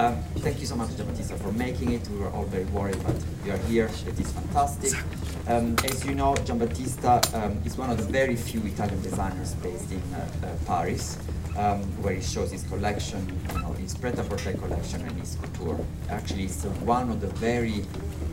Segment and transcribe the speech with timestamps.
[0.00, 2.08] Um, thank you so much, Giambattista, for making it.
[2.08, 3.84] We were all very worried, but you are here.
[4.06, 4.98] It is fantastic.
[5.46, 9.92] Um, as you know, Giambattista um, is one of the very few Italian designers based
[9.92, 11.18] in uh, uh, Paris,
[11.54, 13.20] um, where he shows his collection,
[13.52, 15.78] you know, his pret-a-porter collection and his couture.
[16.08, 17.84] Actually, it's uh, one of the very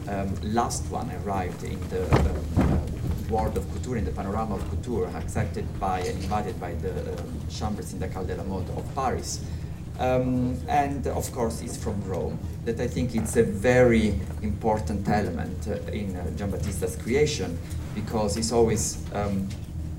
[0.07, 2.77] um, last one arrived in the um, uh,
[3.29, 7.41] world of couture, in the panorama of couture, accepted by and invited by the um,
[7.49, 9.41] Chambre syndicale de la mode of Paris.
[9.99, 12.37] Um, and of course it's from Rome.
[12.65, 17.57] That I think it's a very important element uh, in uh, Giambattista's creation
[17.95, 19.47] because he's always um,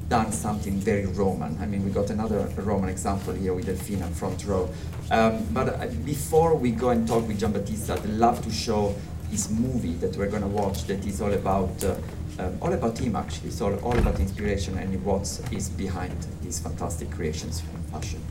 [0.08, 1.58] done something very Roman.
[1.60, 4.70] I mean, we got another Roman example here with Delfina front row.
[5.10, 8.94] Um, but uh, before we go and talk with Giambattista, I'd love to show
[9.30, 11.96] his movie that we're going to watch that is all about uh,
[12.38, 13.48] um, all about him actually.
[13.48, 18.22] It's all, all about inspiration and what is behind these fantastic creations from fashion.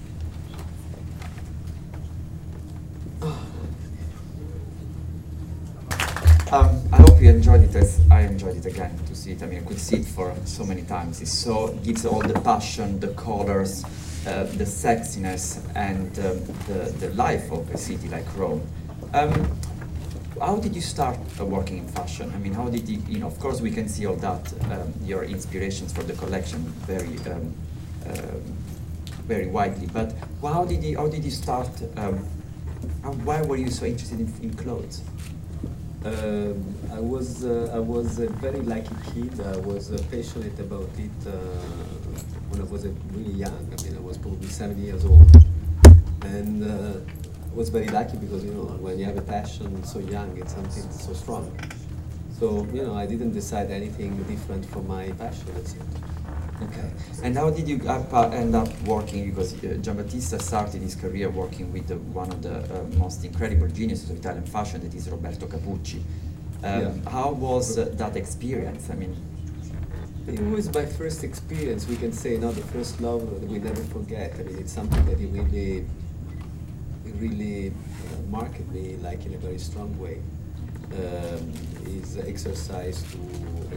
[6.50, 9.41] Um, I hope you enjoyed it as I enjoyed it again to see it.
[9.41, 11.19] I mean, I could see it for so many times.
[11.19, 13.83] It so gives all the passion, the colors,
[14.27, 18.61] uh, the sexiness, and um, the, the life of a city like Rome.
[19.15, 19.59] Um,
[20.39, 22.31] how did you start uh, working in fashion?
[22.35, 24.93] I mean, how did you, you know, of course we can see all that, um,
[25.01, 27.51] your inspirations for the collection very, um,
[28.05, 28.11] uh,
[29.25, 32.19] very widely, but how did you, how did you start, um,
[33.25, 35.01] why were you so interested in, in clothes?
[36.06, 39.34] Um, I was uh, I was a very lucky kid.
[39.42, 41.31] I was uh, passionate about it uh,
[42.50, 43.67] when I was uh, really young.
[43.78, 45.30] I mean, I was probably seven years old,
[46.22, 47.00] and uh,
[47.52, 50.53] I was very lucky because you know when you have a passion so young, it's
[50.53, 51.52] something so strong.
[52.40, 55.47] So you know, I didn't decide anything different from my passion.
[56.62, 56.90] Okay.
[57.23, 59.29] And how did you up, uh, end up working?
[59.29, 63.68] Because uh, Giambattista started his career working with uh, one of the uh, most incredible
[63.68, 65.97] geniuses of Italian fashion, that is Roberto Capucci.
[65.97, 66.03] Um,
[66.63, 67.09] Yeah.
[67.12, 68.90] How was uh, that experience?
[68.90, 69.16] I mean,
[70.28, 73.84] It was my first experience, we can say, not the first love that we never
[73.95, 74.34] forget.
[74.39, 75.85] I mean, it's something that it really,
[77.06, 77.74] it really uh,
[78.29, 80.18] marked me like in a very strong way.
[80.94, 81.51] Um,
[81.85, 83.18] is exercise to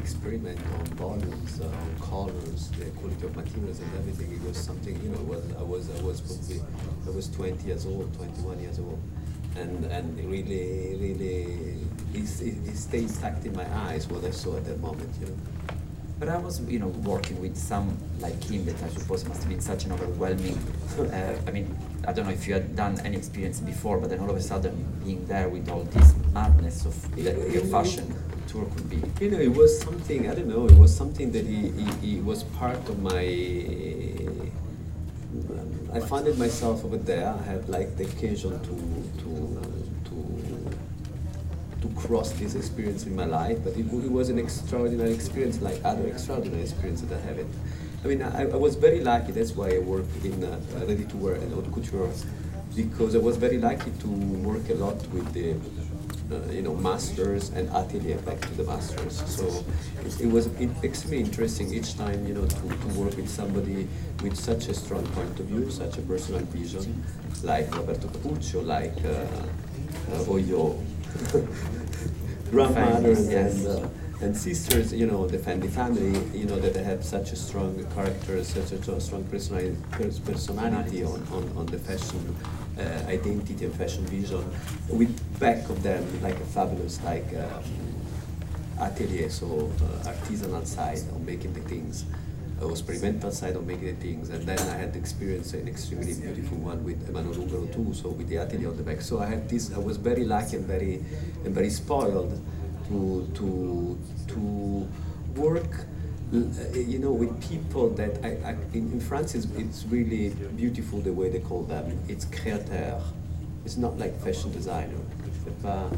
[0.00, 4.32] experiment on volumes, uh, on colors, the quality of materials and everything.
[4.32, 6.60] It was something, you know, was, I was, I was probably,
[7.06, 9.00] I was 20 years old, 21 years old.
[9.56, 11.42] And, and it really, really,
[12.14, 15.26] it, it, it stayed stuck in my eyes what I saw at that moment, you
[15.26, 15.36] know.
[16.20, 19.50] but I was, you know, working with some like him that I suppose must have
[19.50, 20.58] been such an overwhelming.
[20.98, 24.20] Uh, I mean, I don't know if you had done any experience before, but then
[24.20, 24.74] all of a sudden
[25.04, 28.14] being there with all this madness of your fashion
[28.50, 29.00] tour could be.
[29.24, 32.20] You know, it was something, I don't know, it was something that he, he, he
[32.20, 33.22] was part of my.
[35.92, 37.28] I found it myself over there.
[37.28, 38.74] I had like the occasion to,
[39.22, 39.30] to,
[40.08, 40.16] to,
[41.82, 45.80] to cross this experience in my life, but it, it was an extraordinary experience, like
[45.84, 47.46] other extraordinary experiences that I have it.
[48.04, 51.16] I mean, I, I was very lucky, that's why I work in uh, ready to
[51.16, 52.08] wear and haute couture,
[52.76, 55.54] because I was very lucky to work a lot with the
[56.32, 59.22] uh, you know, masters and atelier back to the masters.
[59.26, 59.64] So
[60.04, 63.88] it, it was it, extremely interesting each time, you know, to, to work with somebody
[64.22, 67.02] with such a strong point of view, such a personal vision,
[67.42, 69.08] like Roberto Capuccio, like uh,
[70.12, 70.78] uh, Oyo,
[72.50, 73.64] grandmothers Yes.
[73.64, 73.88] and, uh,
[74.22, 77.82] and sisters, you know, the family family, you know, that they have such a strong
[77.94, 79.76] character, such a strong personality,
[80.24, 82.36] personality on, on, on the fashion
[82.78, 84.44] uh, identity and fashion vision,
[84.88, 87.60] with back of them like a fabulous like uh,
[88.84, 92.04] atelier, so uh, artisanal side of making the things,
[92.62, 96.14] uh, experimental side of making the things, and then I had the experience an extremely
[96.14, 99.00] beautiful one with Emmanuel Ungaro too, so with the atelier on the back.
[99.00, 100.96] So I had this, I was very lucky and very
[101.44, 102.38] and very spoiled
[102.88, 103.98] to to
[104.34, 104.88] to
[105.36, 105.86] work
[106.32, 111.00] uh, you know with people that I, I in, in France it's, it's really beautiful
[111.00, 111.98] the way they call them.
[112.08, 113.02] It's créateur
[113.64, 114.96] it's not like fashion designer.
[115.62, 115.92] Pas-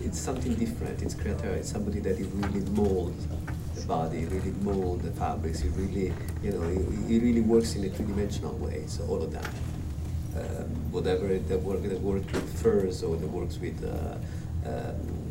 [0.00, 1.02] it's something different.
[1.02, 3.26] It's créateur it's somebody that it really molds
[3.74, 5.62] the body really molds the fabrics.
[5.62, 6.12] It really
[6.42, 8.84] you know it, it really works in a three-dimensional way.
[8.86, 9.50] So all of that
[10.36, 14.16] um, whatever that work that work with furs or that works with uh,
[14.68, 15.25] um,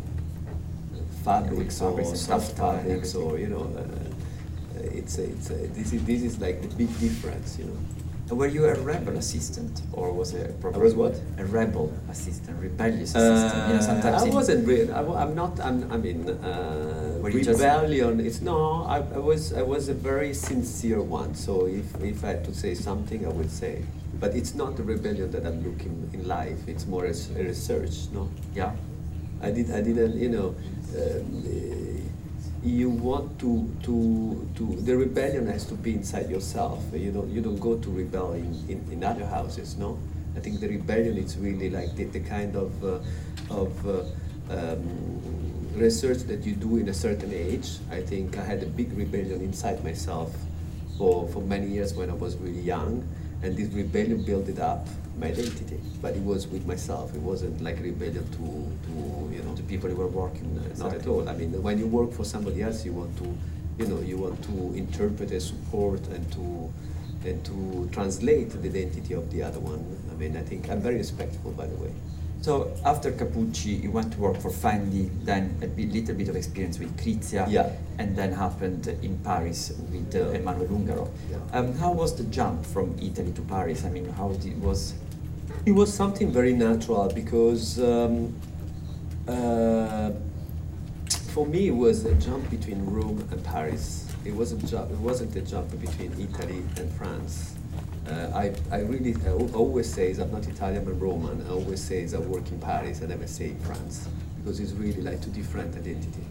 [1.29, 6.01] fabrics or stuffed fabrics or you know uh, uh, it's a, it's a, this is
[6.11, 7.79] this is like the big difference you know
[8.41, 10.49] Were you a rebel assistant, or was it?
[10.77, 11.13] I was what?
[11.37, 13.61] A rebel assistant, rebellious assistant.
[13.69, 14.61] you know, sometimes Uh, I wasn't.
[14.65, 15.53] Re- I, I'm not.
[15.67, 18.13] I'm, I mean, uh, Were you just- rebellion.
[18.27, 18.57] It's no.
[18.95, 19.53] I, I was.
[19.53, 21.31] I was a very sincere one.
[21.45, 21.51] So
[21.81, 23.73] if if I had to say something, I would say.
[24.21, 26.59] But it's not the rebellion that I'm looking in life.
[26.65, 27.95] It's more as a research.
[28.09, 28.25] No.
[28.57, 28.73] Yeah.
[29.45, 29.71] I did.
[29.71, 30.17] I didn't.
[30.17, 30.55] You know.
[30.95, 31.85] Um,
[32.65, 36.83] you want to, to, to, the rebellion has to be inside yourself.
[36.91, 39.99] You don't, you don't go to rebel in, in, in other houses, no?
[40.35, 42.99] I think the rebellion is really like the, the kind of, uh,
[43.51, 44.03] of uh,
[44.49, 47.77] um, research that you do in a certain age.
[47.91, 50.35] I think I had a big rebellion inside myself
[50.97, 53.07] for, for many years when I was really young,
[53.43, 54.87] and this rebellion built it up
[55.17, 55.79] my identity.
[56.01, 57.13] But it was with myself.
[57.15, 59.24] It wasn't like rebellion to, to
[59.75, 60.79] people you were working with.
[60.79, 61.27] not at all.
[61.27, 63.27] I mean, when you work for somebody else, you want to,
[63.79, 66.73] you know, you want to interpret and support and to,
[67.29, 69.81] and to translate the identity of the other one.
[70.11, 71.91] I mean, I think I'm very respectful, by the way.
[72.41, 76.35] So after Capucci, you went to work for Fendi, then a bit, little bit of
[76.35, 77.71] experience with Krizia, Yeah.
[77.97, 80.29] and then happened in Paris with uh.
[80.39, 81.09] Emmanuel Ungaro.
[81.31, 81.37] Yeah.
[81.59, 83.83] Um, how was the jump from Italy to Paris?
[83.83, 84.93] I mean, how did, it was
[85.65, 88.15] It was something very natural because um,
[89.27, 90.11] uh,
[91.33, 94.11] for me it was a jump between Rome and Paris.
[94.23, 94.71] It wasn't.
[94.71, 97.55] It wasn't a jump between Italy and France.
[98.07, 101.45] Uh, I, I really I always say I'm not Italian I'm Roman.
[101.47, 103.01] I always say I work in Paris.
[103.01, 104.07] I never say in France
[104.37, 106.23] because it's really like two different identity.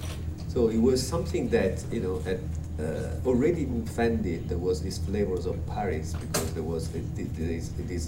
[0.48, 2.38] So it was something that you know at,
[2.78, 8.06] uh, already in Fendi there was these flavors of Paris because there was this, this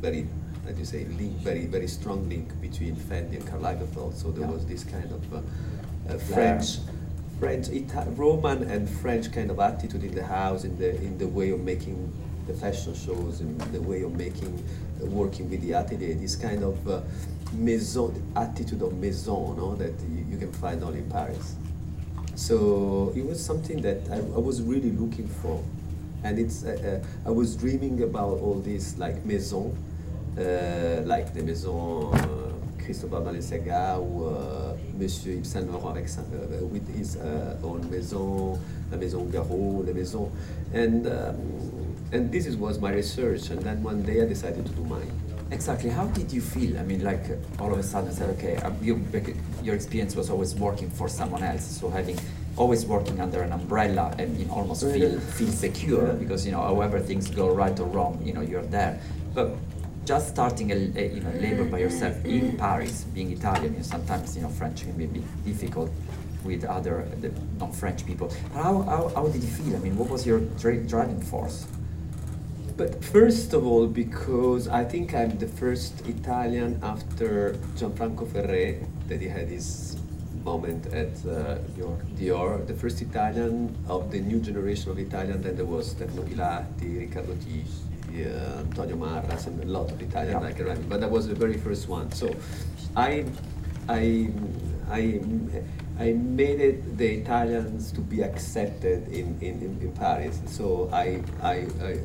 [0.00, 0.26] very
[0.70, 4.14] as you say link very very strong link between Fendi and Karl Lagerfeld.
[4.14, 4.52] So there Yeah.
[4.54, 5.38] was this kind of uh,
[6.08, 6.78] uh, French.
[7.40, 11.26] French, Ita- Roman and French kind of attitude in the house, in the in the
[11.26, 11.96] way of making
[12.46, 14.62] the fashion shows, in the way of making,
[15.02, 16.12] uh, working with the atelier.
[16.14, 17.00] This kind of uh,
[17.54, 21.54] maison attitude of maison, no, that you, you can find only in Paris.
[22.34, 25.64] So it was something that I, I was really looking for,
[26.22, 29.74] and it's uh, uh, I was dreaming about all this like maison,
[30.40, 36.22] uh, like the maison uh, Cristóbal Balenciaga or uh, Monsieur Yves Saint Laurent avec sa-
[36.22, 37.16] uh, with his
[37.62, 38.58] own maison,
[38.90, 40.30] la maison Garot, la maison,
[40.72, 41.36] and um,
[42.12, 43.50] and this is, was my research.
[43.50, 45.10] And then one day I decided to do mine.
[45.50, 46.78] exactly how did you feel?
[46.78, 47.24] I mean, like
[47.58, 49.04] all of a sudden, I said, okay, um, you,
[49.62, 52.18] your experience was always working for someone else, so having
[52.56, 56.60] always working under an umbrella and you know, almost feel feel secure because you know
[56.60, 59.00] however things go right or wrong, you know you're there.
[59.34, 59.56] But
[60.10, 64.42] just starting a, a you know label by yourself in Paris, being Italian, sometimes you
[64.42, 65.88] know French can be a bit difficult
[66.42, 67.30] with other the
[67.60, 68.28] non-French people.
[68.52, 69.76] How, how how did you feel?
[69.76, 71.58] I mean, what was your dri- driving force?
[72.76, 78.66] But first of all, because I think I'm the first Italian after Gianfranco Ferré,
[79.06, 79.96] that he had his
[80.44, 81.96] moment at uh, Dior.
[82.18, 83.54] Dior, the first Italian
[83.86, 85.40] of the new generation of Italian.
[85.40, 87.89] Then there was Stefano Pilati, Riccardo Tisci,
[88.24, 90.46] uh, Antonio Marras, and a lot of Italian Yeah.
[90.46, 90.88] like around.
[90.88, 92.10] But that was the very first one.
[92.12, 92.34] So
[92.96, 93.24] I,
[93.88, 94.30] I,
[94.90, 95.20] I,
[95.98, 100.40] I made it the Italians to be accepted in, in, in, Paris.
[100.46, 101.98] So I, I, I,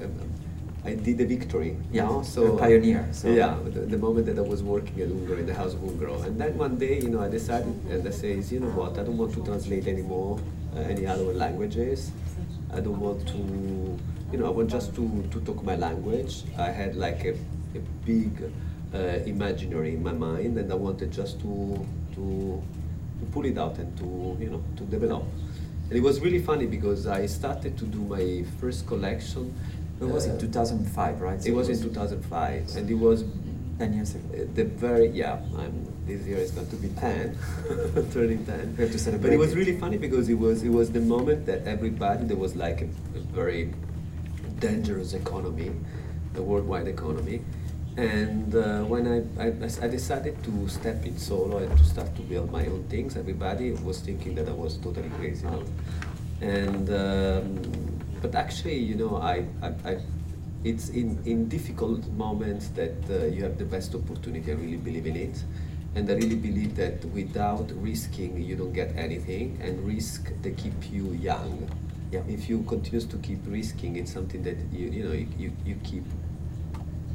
[0.86, 1.78] I did the victory.
[1.92, 2.16] Yeah, no?
[2.16, 5.40] you're so a pioneer, so- yeah, the, the moment that I was working at Ungaro
[5.40, 8.12] in the house of Ungaro, and then one day, you know, I decided and I
[8.12, 10.40] says, you know what, I don't want to translate anymore
[10.76, 12.12] uh, any other languages.
[12.74, 13.98] I don't want to,
[14.32, 16.44] you know, I want just to, to talk my language.
[16.58, 17.34] I had like a,
[17.76, 18.52] a big
[18.94, 22.64] uh, imaginary in my mind, and I wanted just to to
[23.20, 25.24] to pull it out and to you know to develop.
[25.90, 29.54] And it was really funny because I started to do my first collection.
[30.02, 31.42] It was in uh, 2005, right?
[31.42, 33.24] So it was in 2005, and it was
[33.78, 34.26] 10 years ago.
[34.34, 35.40] uh, the very yeah.
[35.58, 37.38] I'm, this year is going to be 10,
[38.14, 38.76] turning 10.
[38.78, 41.00] We have to celebrate But it was really funny because it was it was the
[41.00, 42.86] moment that everybody there was like a,
[43.18, 43.74] a very
[44.68, 45.72] dangerous economy,
[46.34, 47.42] the worldwide economy.
[47.98, 49.48] And uh, when I, I,
[49.86, 53.72] I decided to step in solo and to start to build my own things, everybody
[53.72, 55.46] was thinking that I was totally crazy.
[55.46, 55.64] No?
[56.42, 57.46] And um,
[58.22, 60.00] but actually, you know, I, I, I
[60.66, 64.52] it's in, in difficult moments that uh, you have the best opportunity.
[64.52, 65.44] I really believe in it.
[65.94, 69.58] And I really believe that without risking, you don't get anything.
[69.62, 71.70] And risk, they keep you young.
[72.12, 72.22] Yeah.
[72.28, 76.04] If you continue to keep risking, it's something that you, you know, you, you, keep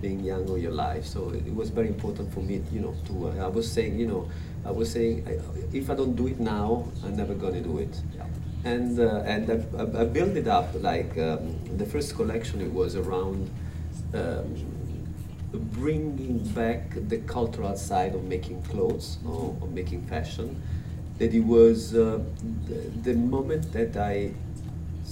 [0.00, 1.04] being young all your life.
[1.06, 4.06] So it was very important for me, you know, to, uh, I was saying, you
[4.06, 4.28] know,
[4.64, 8.00] I was saying, I- if I don't do it now, I'm never gonna do it.
[8.16, 8.26] Yeah.
[8.64, 12.96] And, uh, and I, I- built it up, like, um, the first collection, it was
[12.96, 13.50] around
[14.14, 14.54] um,
[15.52, 20.60] bringing back the cultural side of making clothes or, of making fashion.
[21.18, 22.20] That it was uh,
[22.66, 22.74] the,
[23.12, 24.32] the moment that I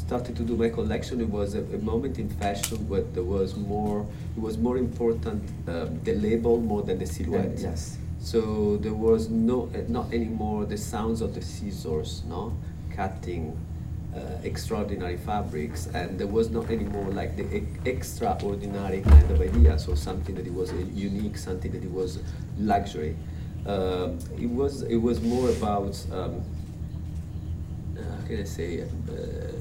[0.09, 3.57] started to do my collection, it was a, a, moment in fashion where there was
[3.57, 7.59] more, it was more important um, the label more than the silhouette.
[7.59, 7.99] yes.
[8.19, 12.57] So there was no, uh, not anymore the sounds of the scissors, no,
[12.91, 13.55] cutting
[14.17, 19.79] uh, extraordinary fabrics, and there was not anymore like the e extraordinary kind of idea.
[19.79, 20.73] So something that it was
[21.09, 22.11] unique, something that it was
[22.59, 23.15] luxury.
[23.67, 24.09] Uh,
[24.45, 26.43] it was it was more about um,
[27.99, 29.58] uh, how can I say uh,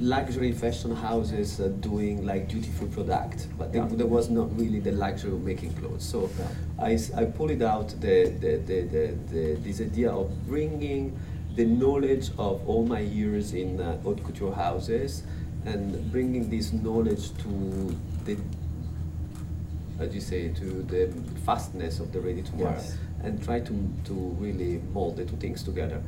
[0.00, 3.86] luxury fashion houses uh, doing like free product, but yeah.
[3.90, 6.04] there was not really the luxury of making clothes.
[6.04, 6.84] So yeah.
[6.84, 11.18] I, I pulled out the, the, the, the, the, this idea of bringing
[11.56, 15.24] the knowledge of all my years in uh, haute couture houses
[15.64, 18.36] and bringing this knowledge to the
[19.98, 21.12] as you say to the
[21.44, 22.96] fastness of the ready to wear yes.
[23.24, 23.72] and try to,
[24.04, 26.00] to really mold the two things together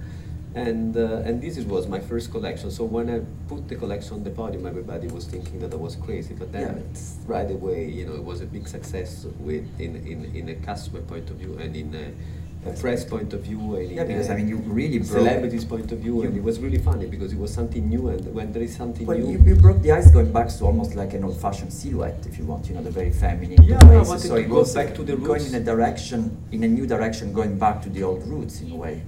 [0.54, 2.70] and uh, and this was my first collection.
[2.70, 5.96] So when I put the collection on the podium, everybody was thinking that I was
[5.96, 6.34] crazy.
[6.34, 7.00] But then yeah.
[7.26, 11.02] right away, you know, it was a big success with in in, in a customer
[11.02, 14.34] point of view and in a, a press point of view and yeah, because I
[14.34, 17.54] mean, you really celebrities point of view, and it was really funny because it was
[17.54, 20.32] something new, and when there is something well, new, you, you broke the ice going
[20.32, 23.62] back to almost like an old-fashioned silhouette, if you want, you know, the very feminine.
[23.62, 25.26] Yeah, I wanted so to go back to the roots.
[25.26, 28.72] Going in a direction, in a new direction, going back to the old roots in
[28.72, 29.02] a way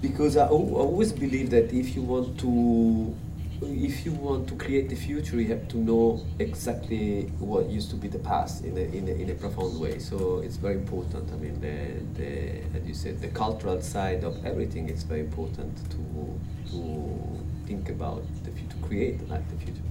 [0.00, 3.14] because I, always believe that if you want to
[3.62, 7.96] if you want to create the future, you have to know exactly what used to
[7.96, 9.98] be the past in a, in a, in a profound way.
[9.98, 11.30] So it's very important.
[11.30, 15.76] I mean, the, the, as you said, the cultural side of everything is very important
[15.90, 19.82] to, to think about the future, to create like the future.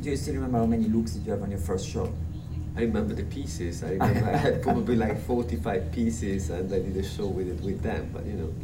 [0.00, 2.12] Do you still remember how many looks did you have on your first show?
[2.76, 3.84] I remember the pieces.
[3.84, 7.60] I remember I had probably like 45 pieces and I did a show with it
[7.64, 8.54] with them, but you know.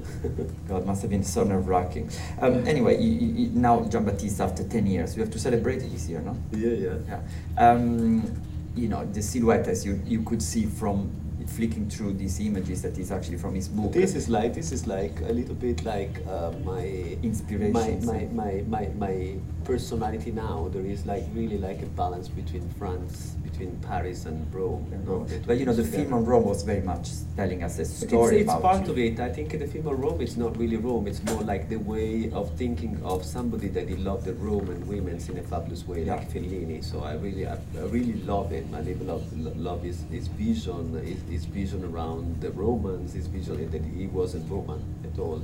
[0.69, 2.11] God, must have been so nerve wracking.
[2.41, 6.09] Um, anyway, you, you, now Giambattista after 10 years, you have to celebrate it this
[6.09, 6.37] year, no?
[6.53, 6.97] Yeah, yeah.
[7.09, 7.71] yeah.
[7.71, 8.43] Um,
[8.75, 11.11] you know, the silhouette as you, you could see from
[11.51, 13.93] flicking through these images that is actually from his book.
[13.93, 16.85] This is like this is like a little bit like uh, my
[17.23, 17.73] inspiration.
[18.07, 20.69] My, my, my, my, my personality now.
[20.73, 24.89] There is like really like a balance between France, between Paris and Rome.
[24.93, 25.29] And Rome.
[25.47, 26.05] But you know, the together.
[26.05, 28.93] film on Rome was very much telling us a story it's, it's part you.
[28.93, 29.21] of it.
[29.21, 31.07] I think the film on Rome is not really Rome.
[31.07, 35.21] It's more like the way of thinking of somebody that he loved the Roman women
[35.29, 36.17] in a fabulous way, yeah.
[36.17, 36.83] like Fellini.
[36.83, 38.75] So I really, I, I really love him.
[38.75, 39.25] I really love,
[39.57, 44.51] love his, his vision, his, his vision around the Romans, his vision that he wasn't
[44.51, 45.43] Roman at all.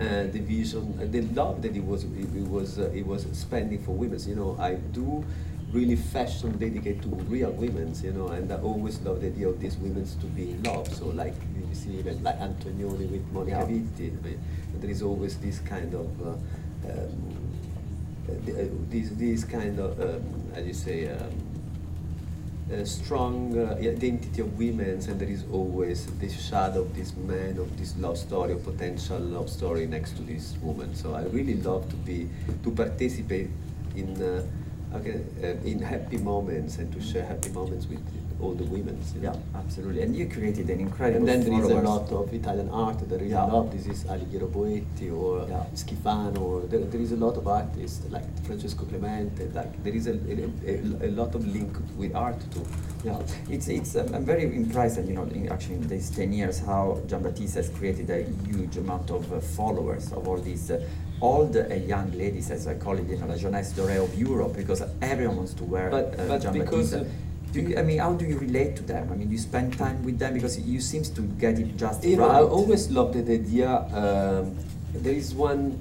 [0.00, 3.92] And the vision, the love that he was, he was, uh, he was spending for
[3.92, 4.18] women.
[4.26, 5.24] You know, I do
[5.72, 9.58] really fashion dedicated to real women, you know, and I always love the idea of
[9.58, 10.92] these women to be in love.
[10.94, 13.66] So like you see even like Antonioni with Monica yeah.
[13.66, 14.38] Vitti,
[14.80, 16.38] there is always this kind of uh, um,
[18.28, 20.22] uh, uh this this kind of um,
[20.54, 21.32] how do you say um,
[22.70, 27.58] a strong uh, identity of women, and there is always this shadow of this man,
[27.58, 30.94] of this love story, or potential love story next to this woman.
[30.94, 32.28] So I really love to be
[32.62, 33.50] to participate
[33.94, 34.42] in uh,
[34.94, 38.00] okay, uh, in happy moments and to share happy moments with
[38.42, 38.98] all the women.
[39.20, 40.02] Yeah, absolutely.
[40.02, 41.28] And you created an incredible.
[41.28, 42.98] And then there is a lot of Italian art.
[43.08, 43.44] There is yeah.
[43.44, 43.70] a lot.
[43.70, 45.64] This is Alighiero Boetti or yeah.
[45.74, 46.68] Schifano.
[46.68, 49.48] There, there is a lot of artists like Francesco Clemente.
[49.54, 50.14] Like there is a,
[50.66, 52.66] a, a, lot of link with art too.
[53.04, 53.96] Yeah, it's it's.
[53.96, 57.56] Um, I'm very impressed, and you know, in, actually in these ten years, how Giambattista
[57.56, 60.70] has created a huge amount of uh, followers of all these.
[60.70, 60.84] Uh,
[61.22, 64.12] all the uh, young ladies, as I call it, you know, la jeunesse dorée of
[64.18, 66.90] Europe, because everyone wants to wear but, uh, but because,
[67.52, 69.08] do you, I mean, how do you relate to them?
[69.12, 72.18] I mean, you spend time with them because you seems to get it just you
[72.18, 72.26] right.
[72.26, 73.70] Know, I always loved the idea.
[73.70, 74.58] Um,
[74.94, 75.78] there is one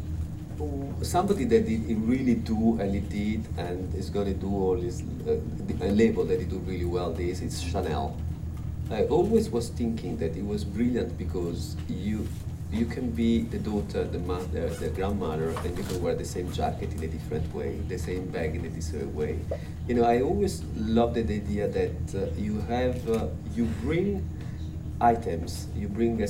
[1.02, 5.02] somebody that did really do and he did and is going to do all this
[5.28, 5.34] uh,
[5.82, 7.12] a label that he do really well.
[7.12, 8.16] This it's Chanel.
[8.92, 12.28] I always was thinking that it was brilliant because you
[12.72, 16.52] you can be the daughter, the mother, the grandmother, and you can wear the same
[16.54, 19.40] jacket in a different way, the same bag in a different way.
[19.88, 24.28] You know, I always loved the idea that uh, you have, uh, you bring
[25.02, 26.28] items, you bring a,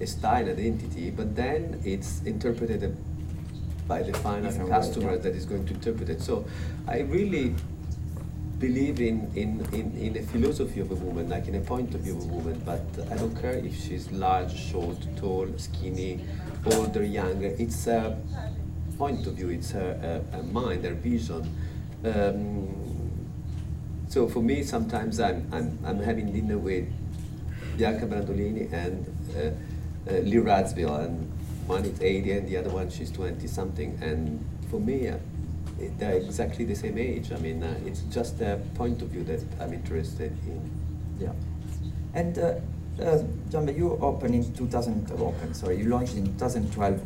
[0.00, 2.94] a, style identity, but then it's interpreted
[3.86, 6.20] by the final customer that is going to interpret it.
[6.20, 6.44] So
[6.86, 7.54] I really
[8.58, 12.00] believe in, in, in, in a philosophy of a woman, like in a point of
[12.00, 16.24] view of a woman, but I don't care if she's large, short, tall, skinny,
[16.72, 17.54] older, younger.
[17.58, 18.18] It's a
[18.96, 20.22] point of view, it's a
[20.52, 21.42] mind, a vision.
[22.04, 22.84] Um,
[24.08, 26.86] So for me, sometimes I'm, I'm, I'm having dinner with
[27.76, 29.04] Bianca Brandolini and
[29.36, 31.30] uh, uh, Lee Radziwill, and
[31.66, 33.98] one is 80 and the other one she's 20 something.
[34.00, 35.18] And for me, uh,
[35.98, 37.32] they're exactly the same age.
[37.32, 40.70] I mean, uh, it's just a point of view that I'm interested in.
[41.20, 41.32] Yeah.
[42.14, 42.54] And uh,
[43.00, 47.00] uh, you opened in 2000, open, sorry, you launched in 2012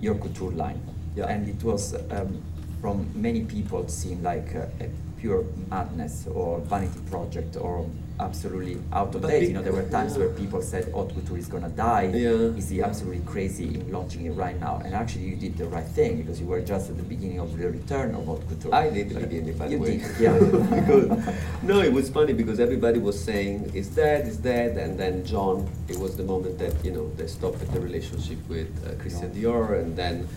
[0.00, 0.80] your couture line.
[1.16, 1.26] Yeah.
[1.26, 2.42] And it was, um,
[2.80, 4.88] from many people, seemed like a, a
[5.20, 7.86] pure madness or vanity project or
[8.20, 9.48] absolutely out of But date.
[9.48, 10.24] You know, there were times yeah.
[10.24, 12.10] where people said haute couture is gonna die.
[12.12, 12.58] Yeah.
[12.60, 14.80] Is he absolutely crazy in launching it right now?
[14.84, 17.56] And actually, you did the right thing because you were just at the beginning of
[17.56, 18.74] the return of haute couture.
[18.74, 19.98] I did the beginning, by the way.
[19.98, 20.38] Did, yeah.
[20.38, 25.24] because, no, it was funny because everybody was saying it's dead, it's dead, and then
[25.24, 29.30] John, it was the moment that you know they stopped the relationship with uh, Christian
[29.32, 30.28] Dior, and then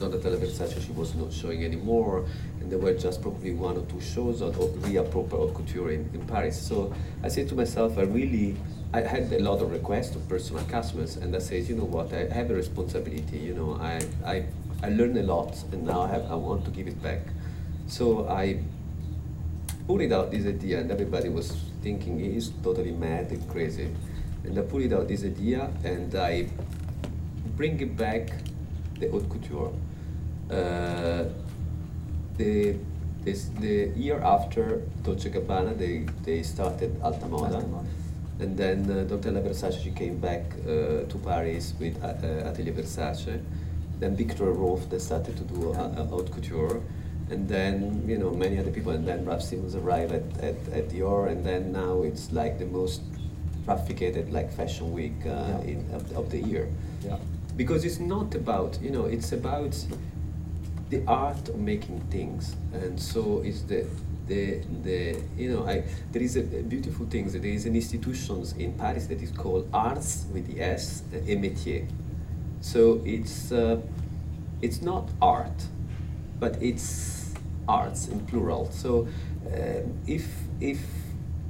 [0.00, 2.24] uh, Donatella Versace she was not showing anymore,
[2.60, 6.10] and there were just probably one or two shows of real proper haute couture in,
[6.14, 6.60] in Paris.
[6.60, 6.92] So
[7.22, 8.56] I said to myself, I really.
[8.92, 12.12] I had a lot of requests of personal customers, and I said, you know what,
[12.12, 13.38] I have a responsibility.
[13.38, 14.46] You know, I, I,
[14.82, 17.20] I learned a lot, and now I have, I want to give it back.
[17.86, 18.58] So I
[20.00, 21.52] it out this idea, and everybody was
[21.82, 23.90] thinking he's totally mad and crazy.
[24.42, 26.48] And I it out this idea, and I
[27.56, 28.32] bring it back
[28.98, 29.72] the haute couture.
[30.50, 31.24] Uh,
[32.36, 32.76] the
[33.24, 37.54] this, the year after Dolce Gabbana, they, they started Alta Moda.
[37.54, 37.86] Alta Moda.
[38.40, 42.72] And then uh, Donatella Versace she came back uh, to Paris with uh, uh, Atelier
[42.72, 43.42] Versace.
[43.98, 46.80] Then Viktor Rolf they started to do uh, haute couture.
[47.30, 48.92] And then, you know, many other people.
[48.92, 51.30] And then Raf Simons arrived at, at, at Dior.
[51.30, 53.02] And then now it's like the most
[53.66, 55.60] trafficked like fashion week uh, Yeah.
[55.72, 56.68] in, of, of the year
[57.04, 57.18] yeah.
[57.56, 59.74] because it's not about you know it's about
[60.90, 62.56] the art of making things.
[62.72, 63.86] And so it's the
[64.26, 68.54] the the you know I there is a, beautiful thing that there is an institutions
[68.58, 71.86] in Paris that is called Arts with the S uh, et métier.
[72.60, 73.80] So it's uh,
[74.62, 75.66] it's not art
[76.38, 77.34] but it's
[77.68, 78.70] arts in plural.
[78.70, 79.08] So
[79.46, 80.26] um, if
[80.60, 80.80] if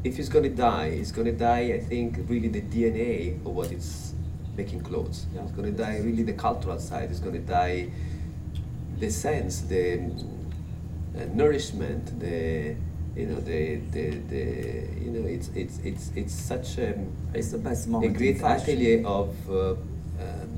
[0.05, 4.15] if it's gonna die it's gonna die I think really the DNA of what it's
[4.57, 5.27] making clothes.
[5.35, 5.43] Yeah.
[5.43, 7.91] it's gonna die really the cultural side it's gonna die
[9.01, 10.01] the sense, the
[11.17, 12.77] uh, nourishment, the
[13.17, 14.45] you know the, the the
[15.03, 16.95] you know it's it's it's it's such a,
[17.35, 20.51] It's the best moment in great atelier of uh, um,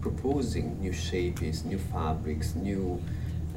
[0.00, 3.00] proposing new shapes, new fabrics, new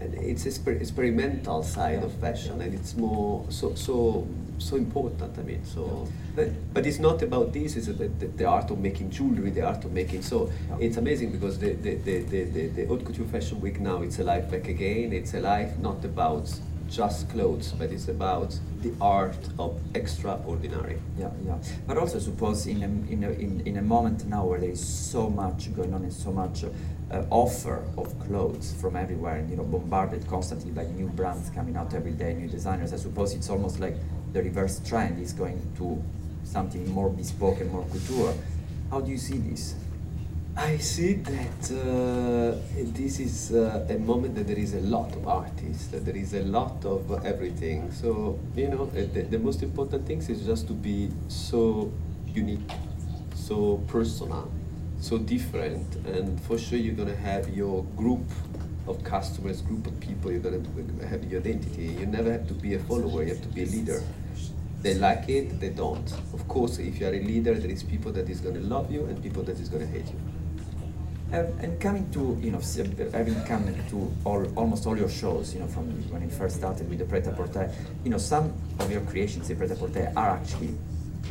[0.01, 4.27] and it's exper- experimental side of fashion and it's more so so
[4.59, 8.45] so important I mean so But- but it's not about this it's about the, the
[8.45, 12.15] art of making jewelry the art of making so it's amazing because the the, the,
[12.23, 16.03] the, the, the haute couture fashion week now it's alive back again it's alive not
[16.05, 16.47] about
[16.89, 21.57] just clothes but it's about the art of extraordinary Yeah, yeah.
[21.85, 24.85] But also, suppose in a, in, a, in, in a moment now where there is
[24.85, 29.57] so much going on and so much uh, offer of clothes from everywhere, and you
[29.57, 32.93] know, bombarded constantly by new brands coming out every day, new designers.
[32.93, 33.95] I suppose it's almost like
[34.31, 36.01] the reverse trend is going to
[36.43, 38.33] something more bespoke and more couture.
[38.91, 39.75] How do you see this?
[40.59, 42.59] I see that uh,
[42.91, 46.33] this is uh, a moment that there is a lot of artists, that there is
[46.33, 47.89] a lot of everything.
[47.93, 51.93] So, you know, uh, the, the most important thing is just to be so
[52.27, 52.69] unique,
[53.33, 54.51] so personal,
[54.99, 55.95] so different.
[56.05, 58.29] And for sure, you're going to have your group
[58.85, 60.61] of customers, group of people, you're going
[60.99, 61.83] to have your identity.
[61.83, 64.03] You never have to be a follower, you have to be a leader.
[64.81, 66.11] They like it, they don't.
[66.33, 68.91] Of course, if you are a leader, there is people that is going to love
[68.91, 70.19] you and people that is going to hate you.
[71.31, 72.59] And coming to, you know,
[73.11, 76.89] having come to all, almost all your shows, you know, from when you first started
[76.89, 77.71] with the Pret-a-Porter,
[78.03, 80.75] you know, some of your creations in Pret-a-Porter are actually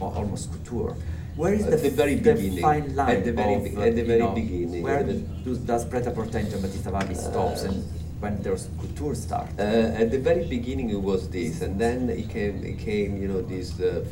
[0.00, 0.94] almost couture.
[1.34, 2.60] Where is the, the very the beginning.
[2.60, 4.82] fine line At the very of, uh, at the very know, beginning.
[4.82, 7.84] Where the- do, does Pret-a-Porter and Giambattista Valli stops and
[8.20, 9.48] when there's couture start?
[9.58, 13.28] Uh, at the very beginning, it was this, and then it came, it came, you
[13.28, 14.04] know, this, uh,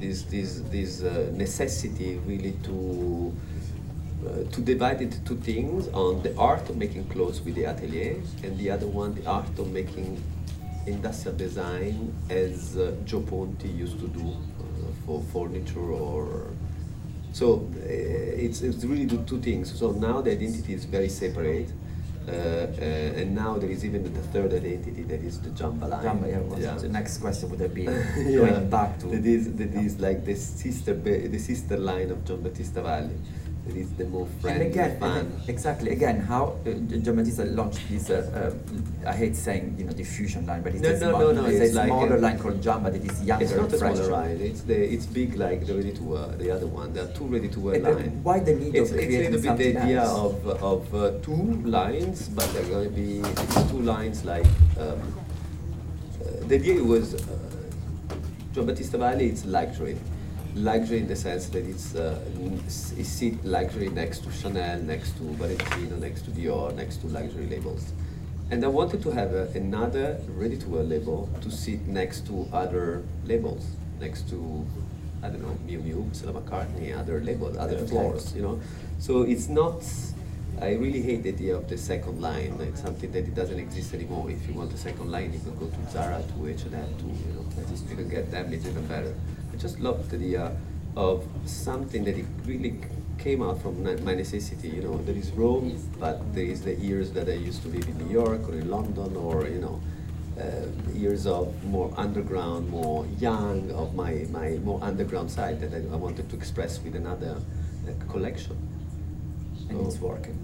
[0.00, 3.32] this, this, this uh, necessity really to
[4.50, 8.58] to divide it two things on the art of making clothes with the atelier, and
[8.58, 10.22] the other one, the art of making
[10.86, 14.64] industrial design, as uh, Gio Ponti used to do uh,
[15.06, 16.48] for furniture or.
[17.32, 19.78] So uh, it's, it's really the two things.
[19.78, 21.70] So now the identity is very separate.
[22.28, 22.84] Uh, uh,
[23.20, 26.04] and now there is even the third identity that is the Giamba line.
[26.04, 28.36] Giamba, yeah, the next question would have been Yeah.
[28.40, 29.06] going back to.
[29.06, 33.16] that is that is like the sister the sister line of Giambattista Valli.
[33.70, 35.16] That is the more And friendly, again, fun.
[35.18, 35.90] and exactly.
[35.92, 36.70] Again, how uh,
[37.04, 38.10] Giambattista launched this.
[38.10, 38.50] Uh,
[39.04, 41.32] uh, I hate saying you know diffusion line, but it's No, a, no, small, no,
[41.42, 43.72] no, it's it's a like smaller a- line called Giamba that is younger It's not
[43.72, 44.38] a smaller line.
[44.40, 46.26] It's the it's big like the ready to wear.
[46.42, 46.92] The other one.
[46.92, 48.24] There are two ready to wear lines.
[48.24, 50.18] why the need it's, of it's a creating little bit the idea else?
[50.18, 51.42] of of uh, two
[51.78, 54.46] lines, but they're going to be it's two lines like.
[54.80, 54.98] Um,
[56.20, 57.18] uh, the idea was uh,
[58.52, 59.26] Giambattista Valli.
[59.28, 59.96] It's luxury,
[60.54, 64.78] luxury in the sense that it's uh, n- s- it's sit luxury next to Chanel,
[64.80, 67.92] next to Valentino, next to Dior, next to luxury labels.
[68.50, 73.64] And I wanted to have uh, another ready-to-wear label to sit next to other labels,
[74.00, 74.66] next to
[75.22, 77.86] I don't know Miu Miu, Stella McCartney, other labels, other Okay.
[77.86, 78.58] floors, you know.
[78.98, 79.84] So it's not.
[80.60, 82.58] I really hate the idea of the second line.
[82.60, 84.30] It's something that it doesn't exist anymore.
[84.30, 87.32] If you want a second line, you can go to Zara, to H&M, to you
[87.34, 87.44] know,
[87.88, 88.52] you can get them.
[88.52, 89.14] It's even better.
[89.60, 90.56] Just love the idea
[90.96, 92.80] of something that it really
[93.18, 94.68] came out from my necessity.
[94.70, 97.86] You know, there is Rome, but there is the years that I used to live
[97.86, 99.80] in New York or in London, or you know,
[100.40, 105.78] uh, years of more underground, more young, of my, my more underground side that I,
[105.92, 107.36] I wanted to express with another
[107.86, 108.56] uh, collection.
[109.68, 110.38] and it's working.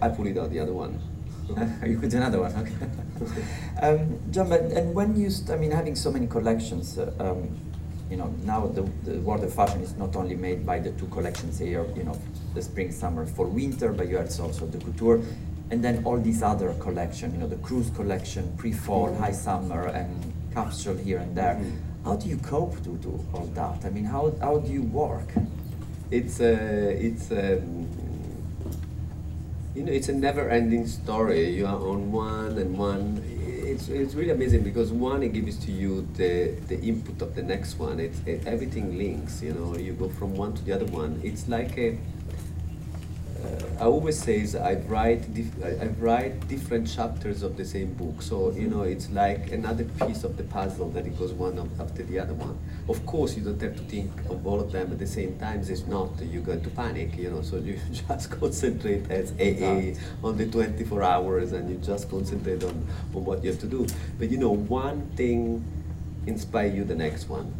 [0.00, 0.98] I pulled it on the other one.
[1.86, 3.82] you could do another one, okay.
[3.86, 7.50] um, John, but and when you, st- I mean, having so many collections, uh, um,
[8.12, 11.06] you know, now the, the world of fashion is not only made by the two
[11.06, 12.20] collections here, you know,
[12.54, 15.18] the spring, summer, fall, winter, but you have also the couture,
[15.70, 20.10] and then all these other collection, you know, the cruise collection, pre-fall, high summer, and
[20.52, 21.54] capsule here and there.
[21.54, 22.04] Mhm.
[22.04, 23.78] How do you cope to do all that?
[23.86, 25.28] I mean, how, how do you work?
[26.10, 26.52] It's a,
[27.08, 27.88] it's um,
[29.74, 31.48] you know, it's a never-ending story.
[31.56, 33.24] You are on one and one.
[33.72, 37.42] It's, it's really amazing because one it gives to you the, the input of the
[37.42, 38.00] next one.
[38.00, 39.42] It's it, everything links.
[39.42, 41.20] You know, you go from one to the other one.
[41.24, 41.96] It's like a.
[43.42, 45.24] Uh, I always say is I write
[45.64, 48.22] I write different chapters of the same book.
[48.22, 52.02] So you know, it's like another piece of the puzzle that it goes one after
[52.04, 52.58] the other one.
[52.88, 55.60] Of course, you don't have to think of all of them at the same time.
[55.60, 57.16] It's not you're going to panic.
[57.16, 62.08] You know, so you just concentrate as AA on the 24 hours, and you just
[62.10, 63.86] concentrate on, on what you have to do.
[64.18, 65.64] But you know, one thing
[66.26, 67.52] inspire you the next one.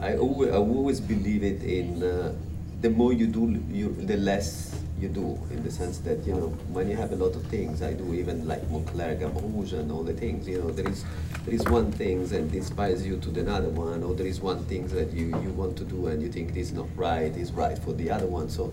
[0.00, 2.34] I always, I always believe it in uh,
[2.84, 6.48] the more you do, you, the less you do, in the sense that, you know,
[6.70, 10.02] when you have a lot of things, I do even like Moncler, Gamme and all
[10.02, 11.02] the things, you know, there is,
[11.46, 14.62] there is one thing that inspires you to the another one, or there is one
[14.66, 17.52] thing that you, you want to do and you think this is not right, is
[17.52, 18.70] right for the other one, so.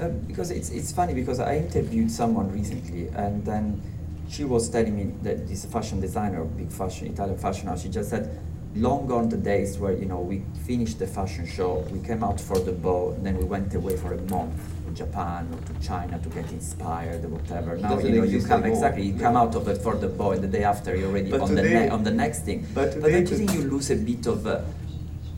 [0.00, 3.80] Um, because it's, it's funny because I interviewed someone recently and then
[4.28, 8.36] she was telling me that this fashion designer, big fashion, Italian fashion she just said,
[8.76, 12.40] long gone the days where, you know, we finished the fashion show, we came out
[12.40, 14.54] for the ball, and then we went away for a month
[14.86, 17.76] to Japan or to China to get inspired or whatever.
[17.76, 18.76] Now, you know, you come, anymore.
[18.76, 21.30] exactly, you come out of it for the ball, and the day after you're already
[21.30, 22.66] But on, the ne- on the next thing.
[22.74, 24.60] but but don't you think you lose a bit of, uh,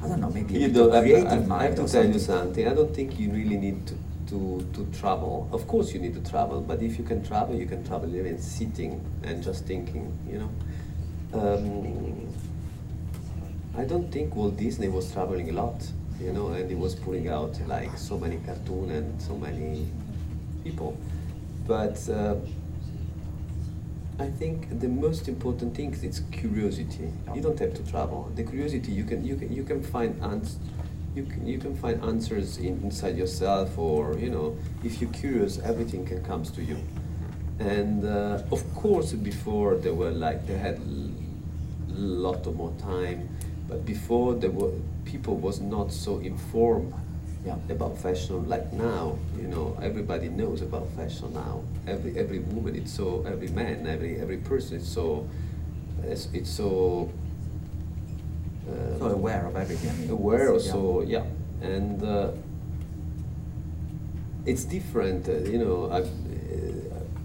[0.02, 2.12] I don't know, maybe You don't, I, creative I, I mind have to tell something?
[2.12, 2.68] you something.
[2.68, 3.94] I don't think you really need to,
[4.30, 5.48] to, to travel.
[5.52, 8.38] Of course, you need to travel, but if you can travel, you can travel even
[8.40, 10.50] sitting and just thinking, you know.
[11.34, 12.17] Um,
[13.78, 15.82] I don't think Walt Disney was traveling a lot,
[16.20, 19.86] you know, and he was putting out like so many cartoon and so many
[20.64, 20.98] people.
[21.66, 22.34] But uh,
[24.18, 27.12] I think the most important thing is curiosity.
[27.34, 28.30] You don't have to travel.
[28.34, 30.58] The curiosity you can you can you can find ans-
[31.14, 35.58] you can, you can find answers in, inside yourself, or you know, if you're curious,
[35.60, 36.78] everything can comes to you.
[37.60, 41.10] And uh, of course, before they were like they had l-
[41.88, 43.28] lot of more time,
[43.68, 44.72] but before there were
[45.04, 46.92] people was not so informed
[47.46, 47.56] Yeah.
[47.70, 49.16] about fashion like now.
[49.40, 51.62] You know, everybody knows about fashion now.
[51.86, 55.28] Every every woman, it's so every man, every every person, it's so
[56.04, 57.08] it's, it's so.
[58.68, 59.90] Uh, so aware of everything.
[59.90, 60.52] I mean, aware yeah.
[60.56, 61.24] also yeah
[61.62, 62.30] and uh,
[64.46, 66.06] it's different uh, you know I, uh,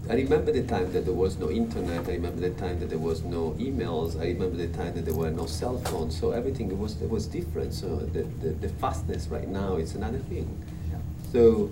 [0.08, 2.98] I remember the time that there was no internet I remember the time that there
[2.98, 6.78] was no emails I remember the time that there were no cell phones so everything
[6.78, 10.46] was it was different so the, the, the fastness right now is another thing
[10.90, 10.98] Yeah.
[11.32, 11.70] so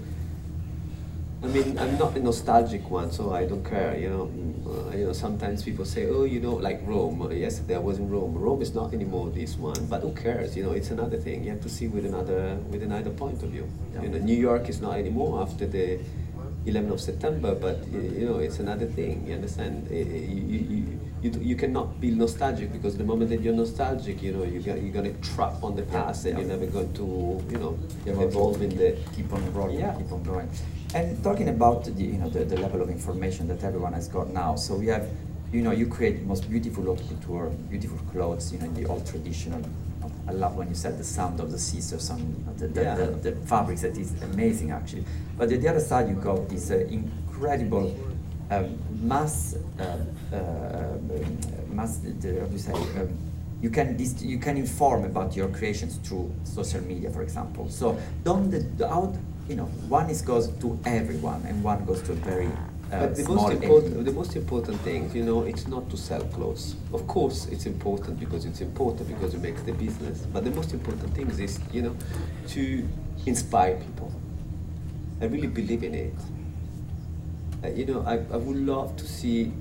[1.42, 3.97] I mean, I'm not a nostalgic one, so I don't care.
[3.99, 4.31] You know,
[4.71, 5.12] uh, you know.
[5.12, 7.21] Sometimes people say, "Oh, you know, like Rome.
[7.21, 8.35] Uh, Yesterday I was in Rome.
[8.38, 10.57] Rome is not anymore this one, but who cares?
[10.57, 11.42] You know, it's another thing.
[11.42, 13.66] You have to see with another with another point of view.
[13.92, 14.03] Yeah.
[14.03, 15.99] You know, New York is not anymore after the
[16.66, 19.27] 11th of September, but you know, it's another thing.
[19.27, 19.88] You understand?
[19.90, 23.40] Eh, eh, I- I- you- you- you, you cannot be nostalgic because the moment that
[23.42, 26.44] you're nostalgic, you know, you get, you're gonna trap on the past and yeah.
[26.44, 28.96] you're never going to, you know, Yeah, evolve in the.
[29.14, 29.94] keep on growing, Yeah.
[29.94, 30.48] keep on growing.
[30.94, 34.33] And talking about the, you know, the, the level of information that everyone has got
[34.33, 35.07] now, so we have,
[35.53, 38.87] you know, you create the most beautiful haute couture, beautiful clothes, you know, in the
[38.87, 39.61] old traditional.
[40.28, 42.94] I love when you said the sound of the scissors on you the, the, Yeah.
[42.94, 43.82] the, the fabrics.
[43.82, 45.04] That is amazing, actually.
[45.37, 47.96] But on the other side, you got this uh, incredible
[48.50, 49.82] um, mass, uh,
[50.32, 51.38] uh, um,
[51.74, 51.96] mass.
[51.98, 52.72] The, how do you say?
[52.72, 53.18] Um,
[53.61, 57.68] you can you can inform about your creations through social media, for example.
[57.68, 59.14] So don't the, the out
[59.48, 62.56] you know one is goes to everyone and one goes to a very uh,
[62.92, 66.76] But the most important, the most important thing, you know, it's not to sell clothes.
[66.92, 70.26] Of course, it's important because it's important because it makes the business.
[70.31, 71.96] But the most important thing is, you know,
[72.48, 72.87] to
[73.24, 74.12] inspire people.
[75.22, 76.14] I really believe in it.
[77.64, 79.52] Uh, you know, I, I would love to see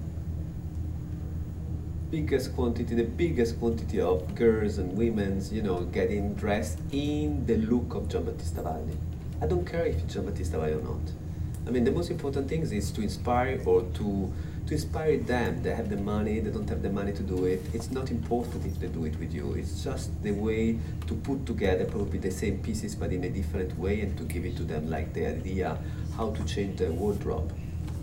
[2.10, 7.56] biggest quantity, the biggest quantity of girls and women's, you know, getting dressed in the
[7.56, 8.98] look of Giambattista Valli.
[9.41, 11.21] I don't care if it's Giambattista Valli or not.
[11.67, 14.34] I mean, the most important thing is to inspire or to
[14.67, 15.63] to inspire them.
[15.63, 17.62] They have the money, they don't have the money to do it.
[17.74, 19.54] It's not important if they do it with you.
[19.54, 23.78] It's just the way to put together probably the same pieces but in a different
[23.78, 25.78] way and to give it to them like the idea
[26.15, 27.52] how to change their wardrobe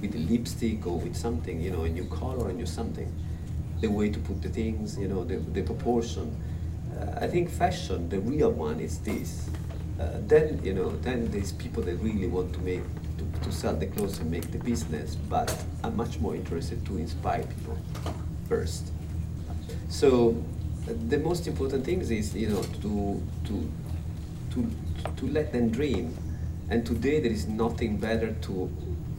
[0.00, 3.12] with a lipstick or with something, you know, a new color, a new something.
[3.80, 6.36] The way to put the things, you know, the, the proportion.
[6.98, 9.48] Uh, I think fashion, the real one is this.
[10.00, 12.82] Uh, then, you know, then there's people that really want to make,
[13.42, 17.42] to, sell the clothes and make the business, but I'm much more interested to inspire
[17.42, 17.78] people
[18.48, 18.92] first.
[19.88, 20.36] So
[21.08, 23.70] the most important thing is, you know, to, to,
[24.52, 24.70] to,
[25.16, 26.16] to let them dream.
[26.70, 28.70] And today there is nothing better to,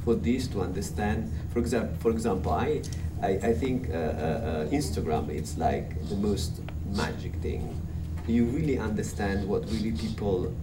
[0.03, 1.31] for this to understand.
[1.51, 2.81] For example, for example, I,
[3.21, 6.61] I, I think uh, uh, uh, Instagram it's like the most
[6.93, 7.79] magic thing.
[8.27, 10.53] You really understand what really people.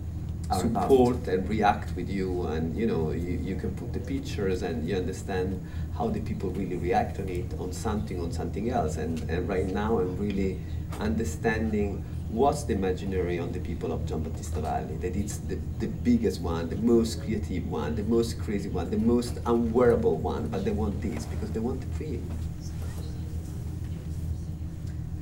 [0.52, 4.88] Support and react with you, and you know you, you can put the pictures and
[4.88, 5.60] you understand
[5.96, 8.96] how the people really react on it, on something, on something else.
[8.96, 10.58] And, and right now I'm really
[11.00, 16.40] understanding what's the imaginary on the people of Giambattista Valli, that it's the, the biggest
[16.40, 20.72] one, the most creative one, the most crazy one, the most unwearable one, but they
[20.72, 22.20] want this because they want to feel.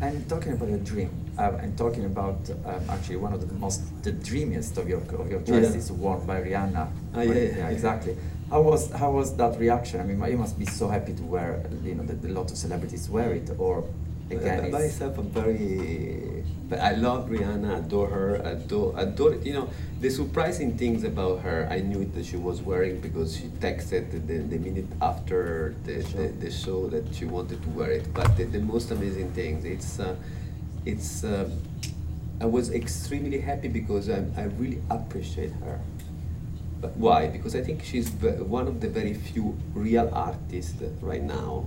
[0.04, 3.80] And talking about your dream, uh, and talking about um, actually one of the most
[4.02, 6.84] the dreamiest of your of your dresses worn by Rihanna.
[7.14, 7.68] Ah, yeah, yeah, yeah.
[7.76, 8.14] exactly.
[8.50, 10.00] How was how was that reaction?
[10.00, 11.48] I mean, you must be so happy to wear,
[11.82, 13.84] you know, that a lot of celebrities wear it, or
[14.30, 16.44] Uh, by it's- myself, I'm very.
[16.66, 19.34] But I love Rihanna, adore her, adore, adore.
[19.36, 23.48] You know, the surprising things about her, I knew that she was wearing because she
[23.60, 27.90] texted the, the, the minute after the, the, the show that she wanted to wear
[27.92, 28.14] it.
[28.14, 30.16] But the, the most amazing things, it's, uh,
[30.86, 31.22] it's.
[31.22, 31.50] Uh,
[32.40, 35.78] I was extremely happy because I, I really appreciate her.
[36.80, 37.28] But why?
[37.28, 41.66] Because I think she's one of the very few real artists right now.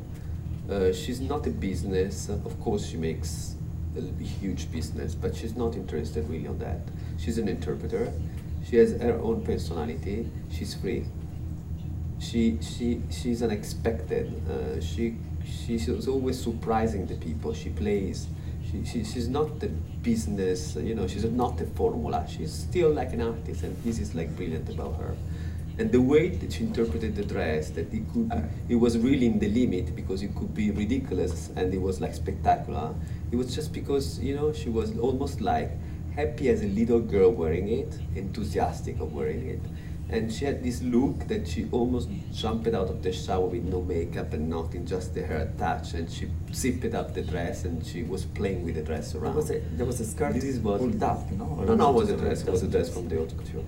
[0.70, 2.30] Uh, she's not a business.
[2.30, 3.56] Of course, she makes
[3.98, 6.82] a huge business, but she's not interested really on that.
[7.18, 8.12] She's an interpreter.
[8.70, 10.30] She has her own personality.
[10.52, 11.06] She's free.
[12.20, 14.34] She she she's unexpected.
[14.50, 17.54] Uh, she she's always surprising the people.
[17.54, 18.28] She plays.
[18.70, 19.68] She, she, she's not the
[20.04, 22.26] business, you know, she's not the formula.
[22.28, 25.16] She's still like an artist, and this is like brilliant about her.
[25.80, 28.42] And the way that she interpreted the dress, that it could, uh-huh.
[28.68, 32.16] it was really in the limit because it could be ridiculous and it was like
[32.16, 32.96] spectacular.
[33.32, 35.70] It was just because you know she was almost like
[36.16, 39.60] happy as a little girl wearing it, enthusiastic of wearing it.
[40.10, 43.82] And she had this look that she almost jumped out of the shower with no
[43.82, 45.94] makeup and nothing, just the hair attached.
[45.96, 49.36] And she zipped up the dress and she was playing with the dress there around.
[49.36, 51.46] was a there was a skirt This is what- pulled up, no?
[51.66, 52.42] No, no, it was a dress.
[52.42, 53.64] It was a dress from the haute couture.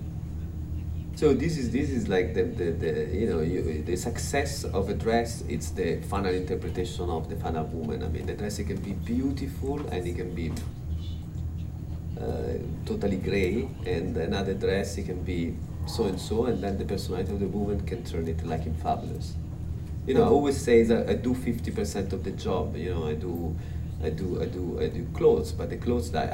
[1.16, 4.88] So this is this is like the, the, the you know you, the success of
[4.88, 5.42] a dress.
[5.48, 8.02] It's the final interpretation of the final woman.
[8.02, 10.50] I mean, the dress it can be beautiful and it can be
[12.18, 12.54] uh,
[12.86, 15.54] totally grey, and another dress it can be
[15.86, 18.74] so and so, and then the personality of the woman can turn it like in
[18.74, 19.34] fabulous.
[20.06, 22.76] You know, I always say that I do fifty percent of the job.
[22.76, 23.54] You know, I do.
[24.02, 26.32] I do, I do, I do clothes, but the clothes that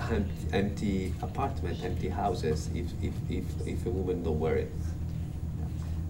[0.53, 2.71] empty, apartment, empty houses.
[2.75, 4.73] If, if, if, if a woman don't wear it,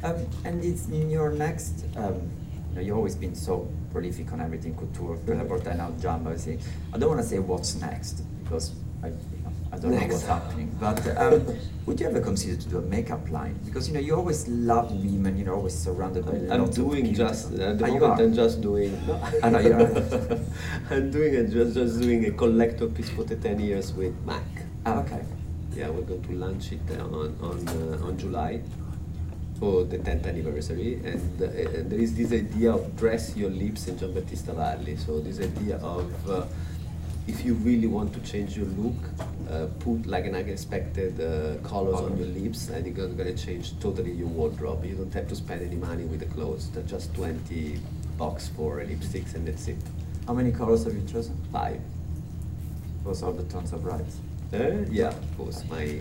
[0.05, 1.85] Um, and it's in your next.
[1.97, 2.21] Um,
[2.71, 5.43] you know, you've always been so prolific on everything couture, Bella
[5.75, 6.35] now Giamba.
[6.35, 6.37] I
[6.93, 9.09] I don't want to say what's next because I,
[9.77, 10.75] I don't know what's happening.
[10.81, 11.45] But um,
[11.87, 13.59] would you ever consider to do a makeup line?
[13.67, 15.37] Because you know you always love women.
[15.37, 18.21] You know, always surrounded by I'm doing just at the Ah, moment.
[18.21, 18.97] I'm just doing.
[19.43, 20.41] I know, you're-
[20.91, 24.45] I'm doing a, just just doing a collector piece for the ten years with MAC.
[24.87, 25.23] Ah, okay.
[25.75, 28.63] Yeah, we're going to launch it uh, on on uh, on July
[29.61, 31.47] for the 10th anniversary, and uh,
[31.89, 34.97] there is this idea of dress your lips in Giambattista Valli.
[34.99, 36.45] So this idea of uh,
[37.27, 38.95] if you really want to change your look,
[39.51, 44.13] uh, put like an unexpected uh, colors on your lips, and it's gonna change totally
[44.13, 44.85] your wardrobe.
[44.85, 46.71] You don't have to spend any money with the clothes.
[46.71, 47.81] They're just 20
[48.17, 49.77] bucks for lipsticks, and that's it.
[50.27, 51.37] How many colors have you chosen?
[51.53, 51.81] Five.
[53.05, 54.19] Those are the tones of brights.
[54.53, 56.01] Uh, yeah, of course, my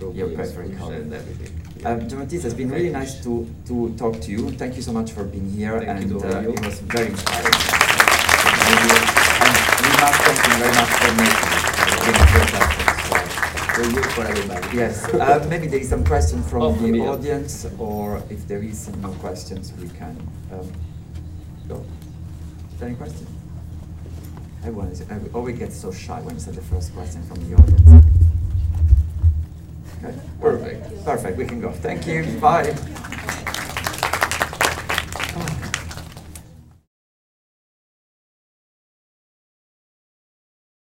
[0.00, 0.94] rouge color.
[0.94, 1.84] and everything.
[1.84, 4.50] Um, Giambattista, it's been really nice to, to talk to you.
[4.52, 6.52] Thank you so much for being here, Thank you and all uh, you.
[6.54, 7.78] it was very inspiring.
[10.28, 11.68] And we must thank you very much for making it.
[11.88, 14.76] It's been a great effort, For you, for everybody.
[14.76, 18.88] Yes, uh, maybe there is some question from Oh, the audience, or if there is
[18.96, 20.16] no questions, we can
[20.52, 20.70] um,
[21.68, 21.84] go.
[22.82, 23.26] Any question?
[24.62, 27.56] Everyone is, I always get so shy when you say the first question from the
[27.56, 28.04] audience.
[30.04, 31.04] Okay, perfect.
[31.04, 31.72] Perfect, we can go.
[31.72, 32.76] Thank you, bye.